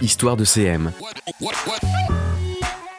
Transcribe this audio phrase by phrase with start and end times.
[0.00, 0.92] Histoire de CM.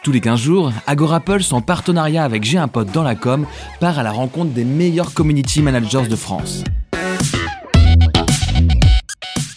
[0.04, 3.46] Tous les 15 jours, Agorapulse, en partenariat avec J'ai un pote dans la com,
[3.80, 6.64] part à la rencontre des meilleurs community managers de France.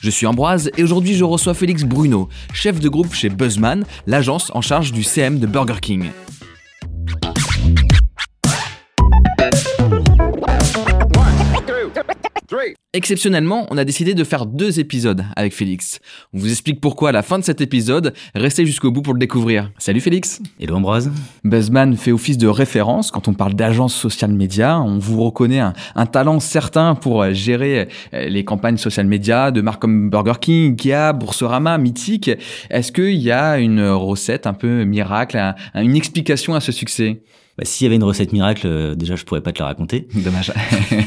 [0.01, 4.51] Je suis Ambroise et aujourd'hui je reçois Félix Bruno, chef de groupe chez Buzzman, l'agence
[4.55, 6.11] en charge du CM de Burger King.
[12.99, 16.01] Exceptionnellement, on a décidé de faire deux épisodes avec Félix.
[16.35, 18.13] On vous explique pourquoi à la fin de cet épisode.
[18.35, 19.71] Restez jusqu'au bout pour le découvrir.
[19.79, 21.13] Salut Félix Hello Ambroise
[21.45, 24.81] Buzzman fait office de référence quand on parle d'agence social média.
[24.81, 29.61] On vous reconnaît un, talent certain pour euh, gérer euh, les campagnes social média de
[29.61, 32.33] marques comme Burger King, Ikea, Boursorama, Mythique.
[32.69, 35.41] Est-ce qu'il y a une recette un peu miracle,
[35.77, 37.23] une explication à ce succès?
[37.59, 40.07] Bah, S'il y avait une recette miracle, euh, déjà je pourrais pas te la raconter.
[40.15, 40.53] Dommage.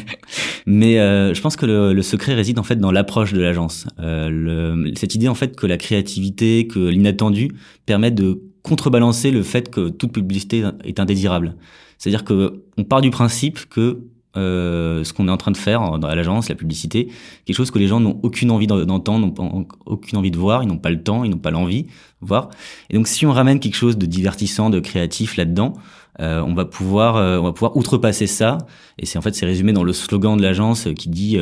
[0.65, 3.87] Mais euh, je pense que le, le, secret réside en fait dans l'approche de l'agence.
[3.99, 7.51] Euh, cette idée en fait que la créativité, que l'inattendu
[7.85, 11.55] permettent de contrebalancer le fait que toute publicité est indésirable.
[11.97, 14.01] C'est-à-dire que on part du principe que
[14.37, 17.09] euh, ce qu'on est en train de faire à l'agence, la publicité,
[17.45, 20.67] quelque chose que les gens n'ont aucune envie d'entendre, n'ont aucune envie de voir, ils
[20.67, 21.89] n'ont pas le temps, ils n'ont pas l'envie de
[22.21, 22.49] voir.
[22.89, 25.73] Et donc si on ramène quelque chose de divertissant, de créatif là-dedans,
[26.19, 28.57] euh, on va pouvoir euh, on va pouvoir outrepasser ça.
[28.99, 31.37] Et c'est en fait c'est résumé dans le slogan de l'agence qui dit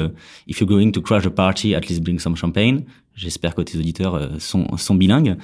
[0.47, 2.83] if you're going to crash a party at least bring some champagne
[3.15, 5.37] j'espère que tes auditeurs sont sont bilingues.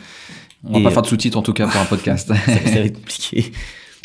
[0.67, 2.27] On va pas faire de sous-titres en tout cas pour un podcast.
[2.27, 3.51] Ça, ça, va être compliqué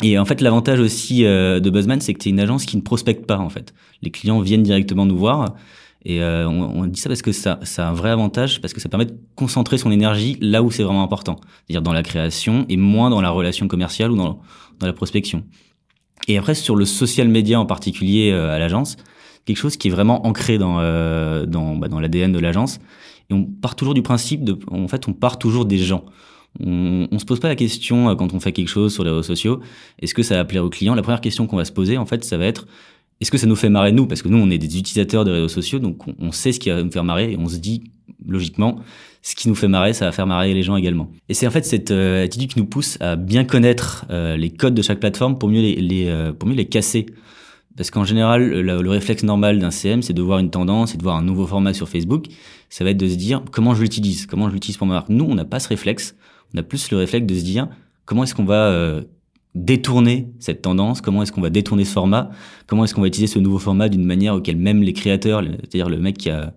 [0.01, 2.81] et en fait l'avantage aussi de Buzzman c'est que tu es une agence qui ne
[2.81, 5.55] prospecte pas en fait les clients viennent directement nous voir
[6.03, 8.73] et euh, on, on, dit ça parce que ça, ça a un vrai avantage, parce
[8.73, 12.01] que ça permet de concentrer son énergie là où c'est vraiment important, c'est-à-dire dans la
[12.01, 14.41] création et moins dans la relation commerciale ou dans,
[14.79, 15.43] dans la prospection.
[16.27, 18.97] Et après, sur le social media en particulier euh, à l'agence,
[19.45, 22.79] quelque chose qui est vraiment ancré dans, euh, dans, bah, dans l'ADN de l'agence.
[23.29, 26.05] Et on part toujours du principe de, en fait, on part toujours des gens.
[26.59, 29.09] On, on se pose pas la question euh, quand on fait quelque chose sur les
[29.09, 29.61] réseaux sociaux,
[29.99, 30.95] est-ce que ça va plaire aux clients?
[30.95, 32.67] La première question qu'on va se poser, en fait, ça va être
[33.21, 34.07] est-ce que ça nous fait marrer nous?
[34.07, 36.69] Parce que nous, on est des utilisateurs des réseaux sociaux, donc on, sait ce qui
[36.69, 37.83] va nous faire marrer et on se dit
[38.27, 38.79] logiquement,
[39.21, 41.11] ce qui nous fait marrer, ça va faire marrer les gens également.
[41.29, 44.49] Et c'est en fait cette euh, attitude qui nous pousse à bien connaître euh, les
[44.49, 47.05] codes de chaque plateforme pour mieux les, pour mieux les casser.
[47.77, 51.03] Parce qu'en général, le, réflexe normal d'un CM, c'est de voir une tendance et de
[51.03, 52.25] voir un nouveau format sur Facebook.
[52.69, 55.09] Ça va être de se dire comment je l'utilise, comment je l'utilise pour ma marque?
[55.09, 56.15] Nous, on n'a pas ce réflexe.
[56.53, 57.67] On a plus le réflexe de se dire
[58.05, 59.01] comment est-ce qu'on va
[59.55, 62.29] détourner cette tendance, comment est-ce qu'on va détourner ce format,
[62.67, 65.89] comment est-ce qu'on va utiliser ce nouveau format d'une manière auquel même les créateurs, c'est-à-dire
[65.89, 66.53] le mec qui a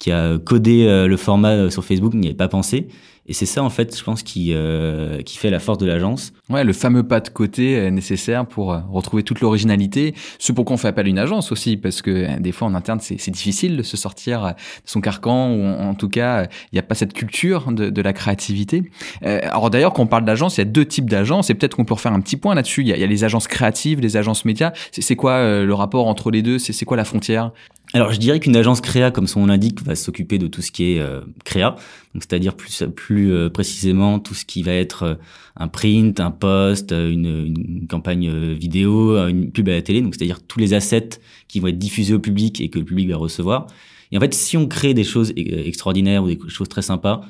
[0.00, 2.88] qui a codé euh, le format euh, sur Facebook n'y avait pas pensé?
[3.26, 6.32] Et c'est ça, en fait, je pense, qui, euh, qui fait la force de l'agence.
[6.50, 10.14] Ouais, le fameux pas de côté nécessaire pour retrouver toute l'originalité.
[10.38, 13.00] Ce pourquoi on fait appel à une agence aussi, parce que des fois, en interne,
[13.00, 16.82] c'est difficile de se sortir de son carcan, ou en, tout cas, il n'y a
[16.82, 18.90] pas cette culture de, de la créativité.
[19.22, 21.84] alors d'ailleurs, quand on parle d'agence, il y a deux types d'agences, et peut-être qu'on
[21.84, 22.82] peut refaire un petit point là-dessus.
[22.82, 24.72] Il, il, y a les agences créatives, les agences médias.
[24.92, 26.58] C'est quoi le rapport entre les deux?
[26.58, 27.52] C'est quoi la frontière?
[27.94, 30.72] Alors je dirais qu'une agence créa, comme son nom l'indique, va s'occuper de tout ce
[30.72, 31.76] qui est euh, créa,
[32.14, 35.14] donc c'est-à-dire plus plus euh, précisément tout ce qui va être euh,
[35.56, 40.40] un print, un post, une, une, campagne vidéo, une pub à la télé, donc c'est-à-dire
[40.42, 43.66] tous les assets qui vont être diffusés au public et que le public va recevoir.
[44.10, 47.22] Et en fait, si on crée des choses extraordinaires ou des choses très sympas,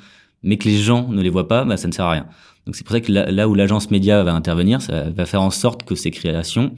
[0.43, 2.27] mais que les gens ne les voient pas, bah, ça ne sert à rien.
[2.66, 5.51] Donc c'est pour ça que là, où l'agence média va intervenir, ça va faire en
[5.51, 6.75] sorte que ces créations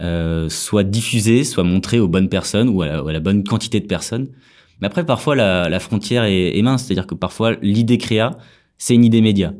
[0.00, 4.28] euh, soit diffusé, soit montré aux bonnes personnes ou à la, bonne quantité de personnes.
[4.80, 8.38] Mais après, parfois, la, la frontière est, est mince, c'est-à-dire que parfois, l'idée créa,
[8.78, 9.52] c'est une idée média.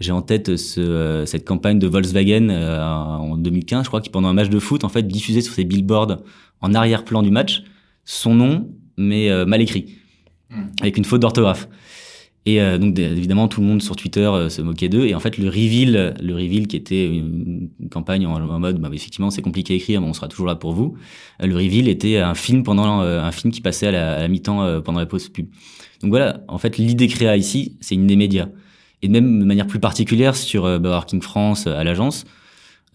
[0.00, 4.10] J'ai en tête ce, euh, cette campagne de Volkswagen euh, en 2015, je crois, qui
[4.10, 6.18] pendant un match de foot, en fait, diffusait sur ses billboards
[6.60, 7.64] en arrière-plan du match
[8.04, 9.94] son nom, mais mal écrit,
[10.50, 10.62] hmm.
[10.80, 11.68] avec une faute d'orthographe.
[12.44, 15.20] Et euh, donc évidemment tout le monde sur Twitter euh, se moquait d'eux et en
[15.20, 19.74] fait le reveal, le reveal qui était une, campagne en, mode bah, effectivement c'est compliqué
[19.74, 20.96] à écrire mais on sera toujours là pour vous.
[21.40, 24.98] Euh, le reveal était un film pendant un film qui passait à la, mi-temps pendant
[24.98, 25.46] la pause pub.
[26.00, 28.48] Donc voilà, en fait l'idée créa ici c'est une des médias
[29.02, 32.24] et même de manière plus particulière sur Burger King France à l'agence.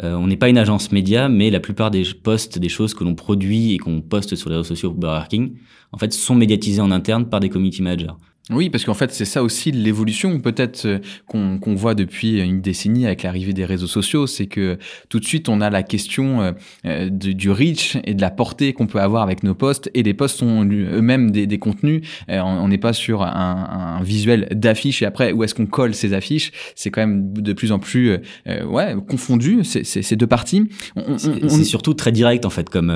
[0.02, 3.16] on n'est pas une agence média, mais la plupart des posts, des choses que l'on
[3.16, 5.54] produit et qu'on poste sur les réseaux sociaux Burger King,
[5.92, 8.14] en fait, sont médiatisés en interne par des community managers.
[8.50, 13.06] Oui, parce qu'en fait, c'est ça aussi l'évolution peut-être euh, qu'on voit depuis une décennie
[13.06, 14.78] avec l'arrivée des réseaux sociaux, c'est que
[15.10, 16.52] tout de suite, on a la question euh,
[16.86, 20.14] euh, du reach et de la portée qu'on peut avoir avec nos posts, et les
[20.14, 22.02] posts sont eux-mêmes des, des, contenus.
[22.30, 26.14] on n'est pas sur un, un visuel d'affiche et après, où est-ce qu'on colle ces
[26.14, 26.52] affiches?
[26.76, 30.70] C'est quand même de plus en plus ouais, confondu, ces deux parties.
[31.18, 32.94] C'est surtout très direct, en fait, comme,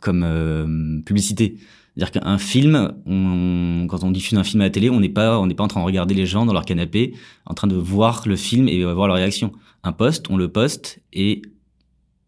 [0.00, 1.56] comme publicité.
[1.96, 5.38] C'est-à-dire qu'un film, on, quand on diffuse un film à la télé, on n'est pas,
[5.38, 7.76] on n'est pas en train de regarder les gens dans leur canapé, en train de
[7.76, 9.52] voir le film et voir leur réaction.
[9.84, 11.42] Un post, on le poste et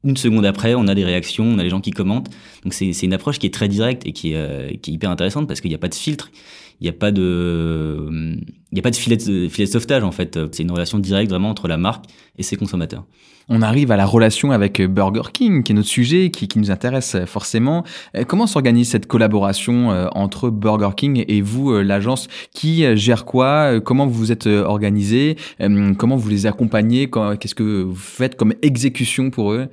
[0.04, 2.28] une seconde après, on a des réactions, on a les gens qui commentent.
[2.62, 5.10] Donc c'est une approche qui est très directe et qui est, euh, qui est hyper
[5.10, 6.30] intéressante parce qu'il n'y a pas de filtre,
[6.84, 8.10] il n'y a pas de,
[8.72, 10.38] il y a pas de filet de, filet de sauvetage en fait.
[10.52, 12.04] C'est une relation directe vraiment entre la marque
[12.36, 13.06] et ses consommateurs.
[13.48, 16.70] On arrive à la relation avec Burger King, qui est notre sujet, qui, qui nous
[16.70, 17.84] intéresse forcément.
[18.16, 22.28] Euh, comment s'organise cette collaboration euh, entre Burger King et vous, l'agence?
[22.54, 23.80] Qui gère quoi?
[23.80, 25.36] Comment vous vous êtes organisé
[25.96, 27.08] Comment vous les accompagnez?
[27.40, 29.68] Qu'est-ce que vous faites comme exécution pour eux?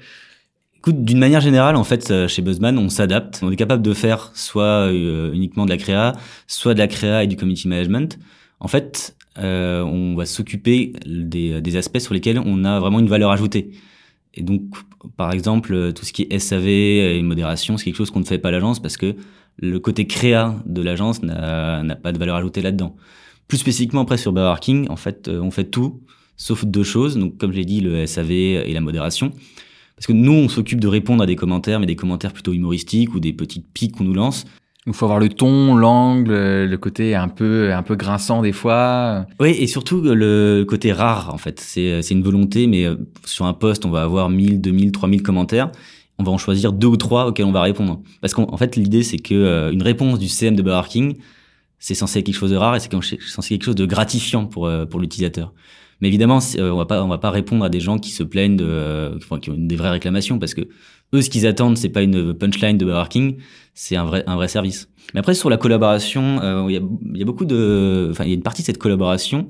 [0.82, 3.42] Écoute, d'une manière générale, en fait, euh, chez Buzzman, on s'adapte.
[3.44, 6.14] On est capable de faire soit euh, uniquement de la créa,
[6.48, 8.18] soit de la créa et du community management.
[8.60, 13.10] En fait, euh, on va s'occuper des, des, aspects sur lesquels on a vraiment une
[13.10, 13.70] valeur ajoutée.
[14.34, 14.64] Et donc,
[15.18, 18.40] par exemple, tout ce qui est SAV et modération, c'est quelque chose qu'on ne fait
[18.40, 19.16] pas à l'agence parce que
[19.58, 22.96] le côté créa de l'agence n'a pas de valeur ajoutée là-dedans.
[23.48, 26.02] Plus spécifiquement, après, sur Burger en fait, on fait tout,
[26.38, 27.20] sauf deux choses.
[27.20, 29.32] Donc, comme j'ai dit, le SAV et la modération.
[30.02, 33.14] Parce que nous, on s'occupe de répondre à des commentaires, mais des commentaires plutôt humoristiques
[33.14, 34.46] ou des petites piques qu'on nous lance.
[34.88, 39.28] Il faut avoir le ton, l'angle, le côté un peu, un peu grinçant des fois.
[39.40, 41.60] Oui, et surtout le côté rare, en fait.
[41.60, 42.96] C'est, c'est une volonté, mais euh,
[43.26, 45.72] sur un post, on va avoir 1000, 2000, 3000 commentaires.
[46.18, 48.02] On va en choisir deux ou trois auxquels on va répondre.
[48.22, 51.18] Parce qu'en fait, l'idée, c'est que euh, une réponse du CM de Burger King,
[51.78, 54.48] c'est censé être quelque chose de rare et c'est censé être quelque chose de gratifiant
[54.48, 55.54] pour, euh, pour l'utilisateur.
[56.02, 58.24] Mais évidemment, euh, on va pas, on va pas répondre à des gens qui se
[58.24, 60.62] plaignent de, euh, enfin, qui ont des vraies réclamations parce que
[61.14, 63.38] eux, ce qu'ils attendent, c'est pas une punchline de Burger King,
[63.76, 64.90] c'est un vrai, un vrai service.
[65.14, 66.82] Mais après, sur la collaboration, euh, il y, a,
[67.20, 69.48] y a beaucoup de, enfin, il y a une partie de cette collaboration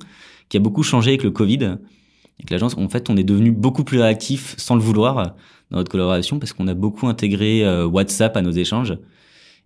[0.49, 1.63] qui a beaucoup changé avec le Covid.
[1.63, 5.35] Avec l'agence, en fait, on est devenu beaucoup plus réactif sans le vouloir
[5.69, 8.97] dans notre collaboration parce qu'on a beaucoup intégré WhatsApp à nos échanges.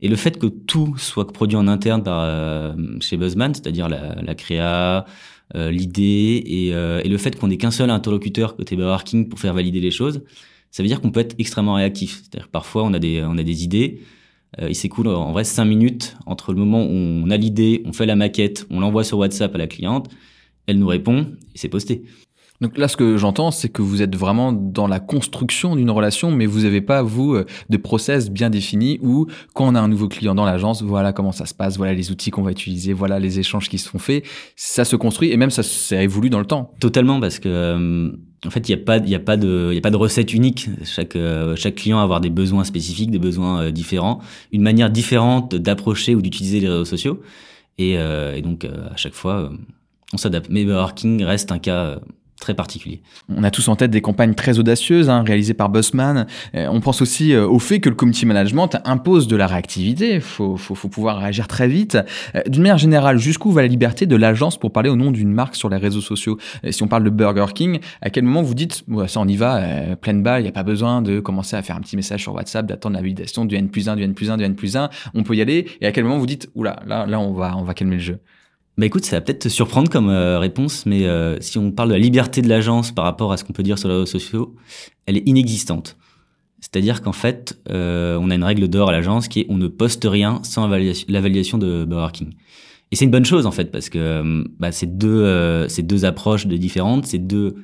[0.01, 4.35] Et le fait que tout soit produit en interne par chez Buzzman, c'est-à-dire la, la
[4.35, 5.05] créa,
[5.53, 8.75] euh, l'idée et, euh, et, le fait qu'on ait qu'un seul interlocuteur côté
[9.05, 10.23] King pour faire valider les choses,
[10.71, 12.23] ça veut dire qu'on peut être extrêmement réactif.
[12.23, 14.01] C'est-à-dire parfois on a des, on a des idées,
[14.59, 17.93] euh, il s'écoule en vrai cinq minutes entre le moment où on a l'idée, on
[17.93, 20.09] fait la maquette, on l'envoie sur WhatsApp à la cliente,
[20.65, 22.03] elle nous répond et c'est posté.
[22.61, 26.31] Donc là, ce que j'entends, c'est que vous êtes vraiment dans la construction d'une relation,
[26.31, 29.89] mais vous n'avez pas, vous, euh, de process bien définis où, quand on a un
[29.89, 32.93] nouveau client dans l'agence, voilà comment ça se passe, voilà les outils qu'on va utiliser,
[32.93, 34.23] voilà les échanges qui se font faits.
[34.55, 36.71] Ça se construit et même ça, ça évolue dans le temps.
[36.79, 37.49] Totalement, parce que...
[37.49, 38.11] Euh,
[38.45, 40.69] en fait, il n'y a pas, y a pas de, a pas de recette unique.
[40.83, 44.19] Chaque, euh, chaque client a avoir des besoins spécifiques, des besoins différents,
[44.51, 47.21] une manière différente d'approcher ou d'utiliser les réseaux sociaux.
[47.79, 49.51] Et, et donc, à chaque fois,
[50.13, 50.51] on s'adapte.
[50.51, 51.99] Mais Burger King reste un cas
[52.39, 53.01] très particulier.
[53.29, 56.27] On a tous en tête des campagnes très audacieuses hein, réalisées par Bossman.
[56.53, 60.15] Euh, on pense aussi euh, au fait que le community management impose de la réactivité.
[60.15, 61.97] Il faut, faut, faut, pouvoir réagir très vite.
[62.35, 65.31] Euh, d'une manière générale, jusqu'où va la liberté de l'agence pour parler au nom d'une
[65.31, 66.37] marque sur les réseaux sociaux?
[66.69, 69.37] Si on parle de Burger King, à quel moment vous dites ouais, ça on y
[69.37, 72.21] va, pleine balle, il n'y a pas besoin de commencer à faire un petit message
[72.21, 74.55] sur WhatsApp, d'attendre la validation du N plus 1, du N plus 1, du N
[74.55, 75.67] plus 1, on peut y aller?
[75.81, 78.01] Et à quel moment vous dites oula, là, là on va, on va calmer le
[78.01, 78.19] jeu?
[78.77, 81.89] Bah écoute, ça va peut-être te surprendre comme euh, réponse, mais euh, si on parle
[81.89, 84.05] de la liberté de l'agence par rapport à ce qu'on peut dire sur les réseaux
[84.05, 84.55] sociaux,
[85.05, 85.95] elle est inexistante.
[86.59, 89.67] C'est-à-dire qu'en fait, euh, on a une règle d'or à l'agence qui est on ne
[89.67, 92.33] poste rien sans la validation de Burger King.
[92.91, 96.47] Et c'est une bonne chose en fait parce que bah, c'est deux, c'est deux approches
[96.47, 97.55] de différentes, c'est deux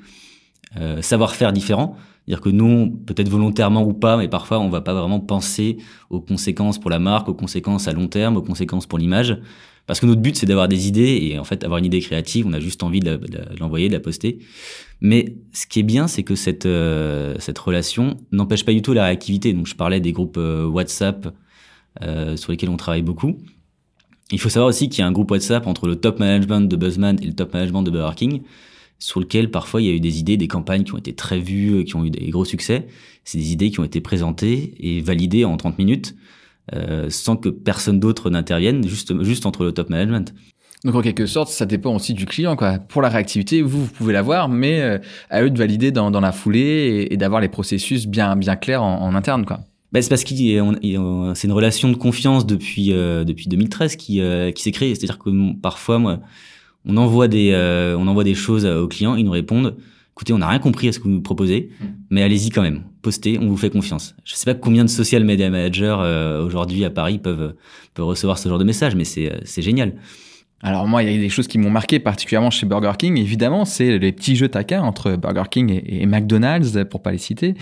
[1.01, 1.95] savoir-faire différents.
[2.25, 5.77] C'est-à-dire que nous, peut-être volontairement ou pas, mais parfois on va pas vraiment penser
[6.09, 9.37] aux conséquences pour la marque, aux conséquences à long terme, aux conséquences pour l'image.
[9.87, 12.45] Parce que notre but, c'est d'avoir des idées et en fait, avoir une idée créative,
[12.47, 13.19] on a juste envie de,
[13.59, 14.39] l'envoyer, de la poster.
[15.01, 18.93] Mais ce qui est bien, c'est que cette, euh, cette relation n'empêche pas du tout
[18.93, 19.53] la réactivité.
[19.53, 21.33] Donc, je parlais des groupes euh, WhatsApp
[22.01, 23.37] euh, sur lesquels on travaille beaucoup.
[24.31, 26.75] Il faut savoir aussi qu'il y a un groupe WhatsApp entre le top management de
[26.75, 28.41] Buzzman et le top management de Burger King,
[28.97, 31.39] sur lequel parfois il y a eu des idées, des campagnes qui ont été très
[31.39, 32.87] vues, qui ont eu des gros succès.
[33.25, 36.15] C'est des idées qui ont été présentées et validées en 30 minutes.
[36.73, 40.33] Euh, sans que personne d'autre n'intervienne, juste, juste entre le top management.
[40.85, 42.55] Donc en quelque sorte, ça dépend aussi du client.
[42.55, 42.79] Quoi.
[42.79, 44.97] Pour la réactivité, vous, vous pouvez l'avoir, mais euh,
[45.29, 48.83] à eux de valider dans, dans la foulée et, d'avoir les processus bien, bien clairs
[48.83, 49.45] en, interne.
[49.45, 49.59] Quoi.
[49.91, 54.21] Ben, c'est parce que c'est une relation de confiance depuis, euh, depuis 2013 qui,
[54.55, 54.95] qui s'est créée.
[54.95, 55.29] C'est-à-dire que
[55.61, 56.19] parfois, moi,
[56.85, 57.53] on envoie des,
[57.99, 59.75] on envoie des choses aux clients, ils nous répondent
[60.21, 61.85] écoutez, on n'a rien compris à ce que vous nous proposez, hmm.
[62.11, 64.15] mais allez-y quand même, postez, on vous fait confiance.
[64.23, 67.55] Je ne sais pas combien de social media managers euh, aujourd'hui à Paris peuvent,
[67.95, 69.95] peuvent recevoir ce genre de message, mais c'est, c'est génial.
[70.63, 73.17] Alors moi, il y a des choses qui m'ont marqué particulièrement chez Burger King.
[73.17, 77.55] Évidemment, c'est les petits jeux taquins entre Burger King et, McDonald's, pour pas les citer.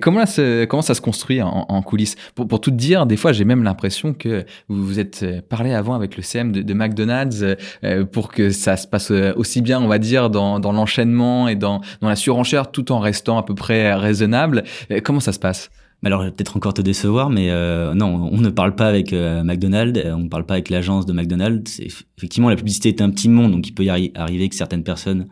[0.00, 2.16] comment, ça, comment ça se construit en, coulisses?
[2.34, 5.94] Pour, pour, tout dire, des fois, j'ai même l'impression que vous vous êtes parlé avant
[5.94, 7.44] avec le CM de, McDonald's
[7.84, 11.56] euh, pour que ça se passe aussi bien, on va dire, dans, dans l'enchaînement et
[11.56, 14.64] dans, dans la surenchère, tout en restant à peu près raisonnable.
[15.04, 15.70] comment ça se passe?
[16.08, 20.00] Alors, peut-être encore te décevoir, mais euh, non, on ne parle pas avec euh, McDonald's,
[20.04, 21.78] euh, on ne parle pas avec l'agence de McDonald's.
[21.78, 25.28] Effectivement, la publicité est un petit monde, donc il peut y arriver que certaines personnes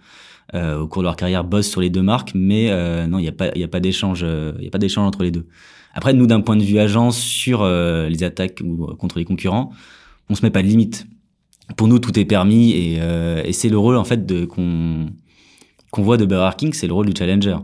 [0.55, 3.23] euh, au cours de leur carrière bossent sur les deux marques, mais euh, non, il
[3.23, 5.47] n'y a pas, il pas d'échange, il y a pas d'échange entre les deux.
[5.93, 9.73] Après, nous, d'un point de vue agence sur les attaques ou contre les concurrents,
[10.29, 11.09] on se met pas de limite.
[11.77, 13.01] Pour nous, tout est permis et,
[13.45, 15.07] et c'est le rôle en fait qu'on
[15.91, 17.57] qu'on voit de Burger King, c'est le rôle du challenger.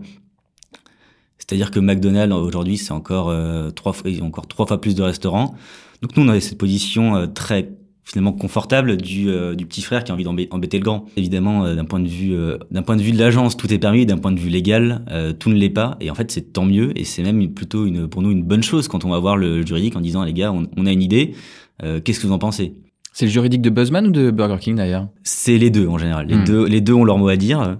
[1.47, 5.55] C'est-à-dire que McDonald's aujourd'hui, c'est encore euh, trois fois, encore trois fois plus de restaurants.
[6.03, 7.71] Donc nous, on avait cette position euh, très
[8.03, 11.07] finalement confortable du, euh, du petit frère qui a envie d'embêter le grand.
[11.17, 12.37] Évidemment, d'un point de vue
[12.71, 14.07] d'un point de vue de l'agence, tout est permis.
[14.07, 15.05] D'un point de vue légal,
[15.39, 15.97] tout ne l'est pas.
[16.01, 16.97] Et en fait, c'est tant mieux.
[16.99, 19.65] Et c'est même plutôt une, pour nous une bonne chose quand on va voir le
[19.65, 21.35] juridique en disant les gars, on, a une idée.
[21.81, 22.75] Qu'est-ce que vous en pensez?
[23.13, 25.09] C'est le juridique de Buzzman ou de Burger King d'ailleurs?
[25.25, 26.27] C'est les deux en général.
[26.27, 26.45] Les hmm.
[26.45, 27.79] deux les deux ont leur mot à dire.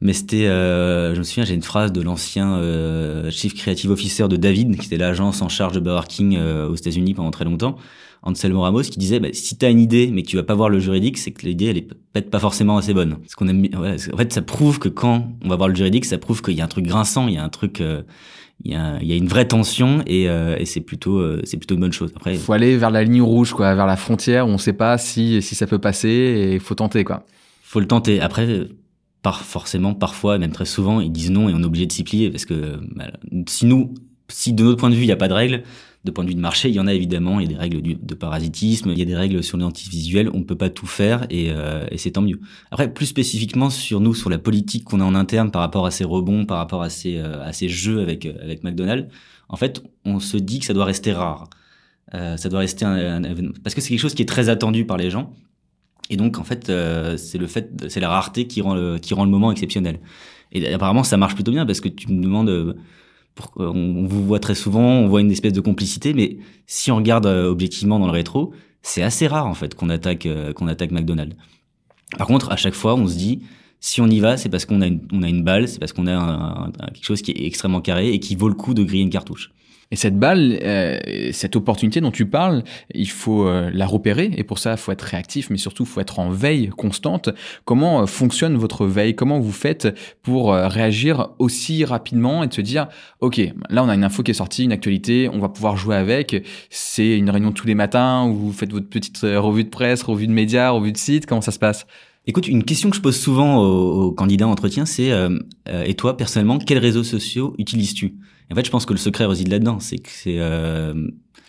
[0.00, 4.28] Mais c'était, euh, je me souviens, j'ai une phrase de l'ancien euh, chief creative officer
[4.28, 7.44] de David, qui était l'agence en charge de Burger King euh, aux États-Unis pendant très
[7.44, 7.76] longtemps,
[8.22, 10.68] Anselmo Ramos, qui disait bah, si t'as une idée mais que tu vas pas voir
[10.68, 13.16] le juridique, c'est que l'idée elle est peut-être pas forcément assez bonne.
[13.16, 16.04] Parce qu'on aime, ouais, en fait, ça prouve que quand on va voir le juridique,
[16.04, 17.80] ça prouve qu'il y a un truc grinçant, il y a un truc.
[17.80, 18.02] Euh,
[18.64, 21.58] il y, a, il y a une vraie tension et, euh, et c'est plutôt c'est
[21.58, 22.12] plutôt une bonne chose.
[22.16, 24.98] Après, faut aller vers la ligne rouge, quoi, vers la frontière où on sait pas
[24.98, 27.24] si si ça peut passer et il faut tenter, quoi.
[27.62, 28.20] Faut le tenter.
[28.20, 28.66] Après,
[29.32, 32.30] forcément, parfois, même très souvent, ils disent non et on est obligé de s'y plier
[32.30, 33.10] parce que bah,
[33.46, 33.94] si nous,
[34.28, 35.62] si de notre point de vue, il n'y a pas de règles,
[36.04, 37.60] de point de vue de marché, il y en a évidemment, il y a des
[37.60, 40.70] règles de parasitisme, il y a des règles sur l'identité visuelle, on ne peut pas
[40.70, 42.40] tout faire et, euh, et c'est tant mieux.
[42.70, 45.90] Après, plus spécifiquement sur nous, sur la politique qu'on a en interne par rapport à
[45.90, 49.12] ces rebonds, par rapport à ces, euh, à ces jeux avec, euh, avec McDonald's,
[49.48, 51.48] en fait, on se dit que ça doit rester rare.
[52.10, 54.96] Ça doit rester un, un, parce que c'est quelque chose qui est très attendu par
[54.96, 55.34] les gens
[56.10, 59.14] et donc, en fait, euh, c'est le fait, c'est la rareté qui rend le, qui
[59.14, 60.00] rend le moment exceptionnel.
[60.52, 62.74] Et apparemment, ça marche plutôt bien parce que tu me demandes, euh,
[63.56, 67.26] on, vous voit très souvent, on voit une espèce de complicité, mais si on regarde
[67.26, 71.36] euh, objectivement dans le rétro, c'est assez rare en fait qu'on attaque, qu'on attaque McDonald's.
[72.16, 73.42] Par contre, à chaque fois, on se dit,
[73.80, 75.92] si on y va, c'est parce qu'on a une, on a une balle, c'est parce
[75.92, 78.82] qu'on a un, quelque chose qui est extrêmement carré et qui vaut le coup de
[78.82, 79.50] griller une cartouche.
[79.90, 80.98] Et cette balle, euh,
[81.32, 82.62] cette opportunité dont tu parles,
[82.94, 84.30] il faut euh, la repérer.
[84.36, 87.30] Et pour ça, il faut être réactif, mais surtout, il faut être en veille constante.
[87.64, 89.14] Comment euh, fonctionne votre veille?
[89.14, 89.88] Comment vous faites
[90.22, 92.88] pour réagir aussi rapidement et de se dire,
[93.20, 93.40] OK,
[93.70, 96.44] là, on a une info qui est sortie, une actualité, on va pouvoir jouer avec.
[96.68, 100.26] C'est une réunion tous les matins où vous faites votre petite revue de presse, revue
[100.26, 101.24] de médias, revue de site.
[101.24, 101.86] Comment ça se passe?
[102.26, 105.10] Écoute, une question que je pose souvent aux, candidats en entretien, c'est
[105.66, 108.16] et toi personnellement, quels réseaux sociaux utilises-tu?
[108.50, 109.80] En fait, je pense que le secret réside là-dedans.
[109.80, 110.94] C'est que c'est euh,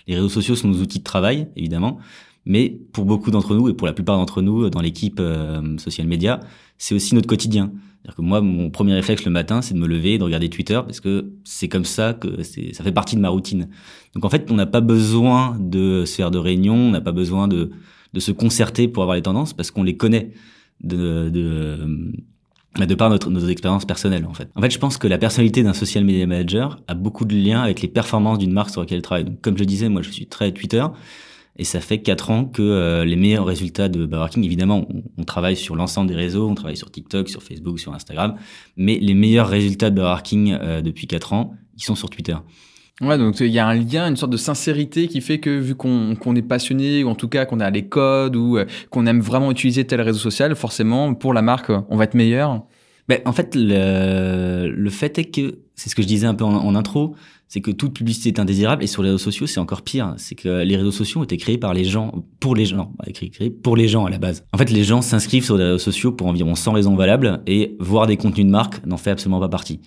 [0.08, 2.00] les réseaux sociaux sont nos outils de travail, évidemment,
[2.46, 6.08] mais pour beaucoup d'entre nous et pour la plupart d'entre nous dans l'équipe euh, social
[6.08, 6.40] media,
[6.78, 7.72] c'est aussi notre quotidien.
[8.02, 10.80] C'est-à-dire que moi, mon premier réflexe le matin, c'est de me lever, de regarder Twitter,
[10.86, 13.70] parce que c'est comme ça que ça fait partie de ma routine.
[14.16, 17.12] Donc en fait, on n'a pas besoin de se faire de réunions, on n'a pas
[17.12, 17.72] besoin de,
[18.14, 20.32] de se concerter pour avoir les tendances, parce qu'on les connaît
[20.82, 22.14] de, de
[22.78, 24.50] de par notre, nos expériences personnelles en fait.
[24.56, 27.62] En fait, je pense que la personnalité d'un social media manager a beaucoup de liens
[27.62, 29.26] avec les performances d'une marque sur laquelle elle travaille.
[29.26, 30.86] Donc, comme je disais, moi je suis très Twitter
[31.60, 35.24] et ça fait quatre ans que euh, les meilleurs résultats de Burger King, évidemment, on,
[35.26, 38.36] travaille sur l'ensemble des réseaux, on travaille sur TikTok, sur Facebook, sur Instagram,
[38.78, 42.36] mais les meilleurs résultats de Burger King euh, depuis quatre ans, ils sont sur Twitter.
[43.02, 45.76] Ouais, donc il y a un lien, une sorte de sincérité qui fait que vu
[45.76, 49.22] qu'on est passionné, ou en tout cas qu'on a les codes, ou euh, qu'on aime
[49.22, 52.64] vraiment utiliser tel réseau social, forcément, pour la marque, on va être meilleur.
[53.08, 56.44] Ben, en fait, le, le fait est que, c'est ce que je disais un peu
[56.44, 57.16] en, intro,
[57.48, 60.14] c'est que toute publicité est indésirable, et sur les réseaux sociaux, c'est encore pire.
[60.18, 63.50] C'est que les réseaux sociaux ont été créés par les gens, pour les gens, créés
[63.50, 64.44] pour les gens à la base.
[64.54, 67.78] En fait, les gens s'inscrivent sur les réseaux sociaux pour environ 100 raisons valables, et
[67.80, 69.80] voir des contenus de marque n'en fait absolument pas partie.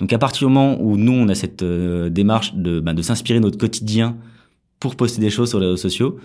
[0.00, 3.38] Donc à partir du moment où nous, on a cette euh, démarche de, de s'inspirer
[3.38, 4.16] notre quotidien
[4.80, 6.18] pour poster des choses sur les réseaux sociaux,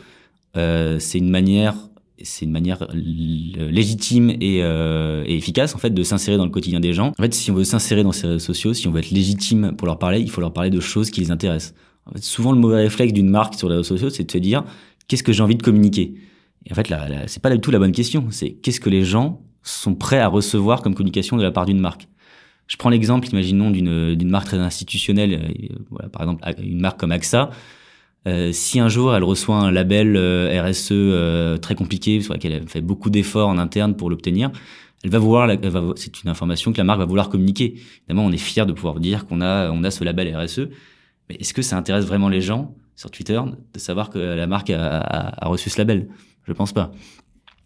[0.57, 1.75] euh, c'est une manière
[2.23, 6.79] c'est une manière légitime et, euh, et, efficace en fait de s'insérer dans le quotidien
[6.79, 7.09] des gens.
[7.09, 9.73] En fait, si on veut s'insérer dans ces réseaux sociaux, si on veut être légitime
[9.77, 11.73] pour leur parler, il faut leur parler de choses qui les intéressent.
[12.05, 14.37] En fait, souvent, le mauvais réflexe d'une marque sur les réseaux sociaux, c'est de se
[14.37, 14.63] dire
[15.09, 16.13] qu'est-ce que j'ai envie de communiquer?
[16.65, 18.27] Et en fait, là, c'est pas du tout la bonne question.
[18.29, 21.81] C'est qu'est-ce que les gens sont prêts à recevoir comme communication de la part d'une
[21.81, 22.07] marque?
[22.67, 27.11] Je prends l'exemple, imaginons, d'une, marque très institutionnelle, euh, voilà, par exemple une marque comme
[27.11, 27.51] AXA.
[28.27, 32.67] Euh, si un jour elle reçoit un label euh, RSE très compliqué sur lequel elle
[32.67, 34.51] fait beaucoup d'efforts en interne pour l'obtenir,
[35.03, 35.47] elle va vouloir,
[35.95, 37.75] c'est une information que la marque va vouloir communiquer.
[38.07, 40.61] Évidemment, on est fier de pouvoir dire qu'on a, on a ce label RSE,
[41.29, 43.39] mais est-ce que ça intéresse vraiment les gens sur Twitter
[43.73, 46.07] de savoir que la marque a, a, a reçu ce label?
[46.47, 46.91] Je pense pas.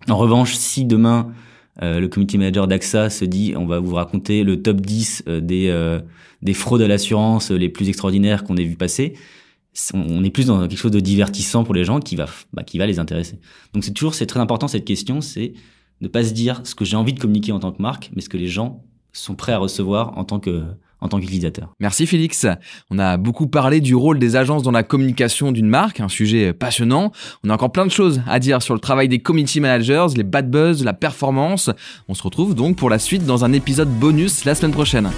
[0.09, 1.33] En revanche, si demain euh,
[1.81, 5.69] le community manager d'AXA se dit on va vous raconter le top 10 euh, des,
[5.69, 6.00] euh,
[6.41, 9.13] des fraudes à l'assurance les plus extraordinaires qu'on ait vu passer,
[9.93, 12.77] on est plus dans quelque chose de divertissant pour les gens qui va, bah, qui
[12.77, 13.39] va les intéresser.
[13.74, 15.53] Donc c'est toujours, c'est très important cette question, c'est
[16.01, 18.21] ne pas se dire ce que j'ai envie de communiquer en tant que marque, mais
[18.21, 20.63] ce que les gens sont prêts à recevoir en tant que
[21.01, 21.73] en tant qu'utilisateur.
[21.79, 22.47] Merci Félix.
[22.89, 26.53] On a beaucoup parlé du rôle des agences dans la communication d'une marque, un sujet
[26.53, 27.11] passionnant.
[27.43, 30.23] On a encore plein de choses à dire sur le travail des community managers, les
[30.23, 31.69] bad buzz, la performance.
[32.07, 35.09] On se retrouve donc pour la suite dans un épisode bonus la semaine prochaine.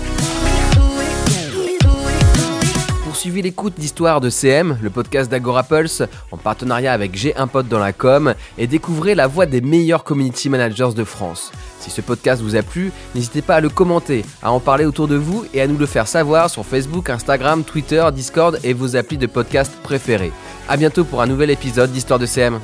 [3.21, 6.01] Poursuivez l'écoute d'Histoire de CM, le podcast d'Agora Pulse,
[6.31, 10.49] en partenariat avec J'ai un dans la com, et découvrez la voix des meilleurs community
[10.49, 11.51] managers de France.
[11.79, 15.07] Si ce podcast vous a plu, n'hésitez pas à le commenter, à en parler autour
[15.07, 18.95] de vous et à nous le faire savoir sur Facebook, Instagram, Twitter, Discord et vos
[18.95, 20.31] applis de podcast préférés.
[20.67, 22.59] A bientôt pour un nouvel épisode d'Histoire de CM.